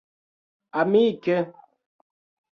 amike 0.81 1.35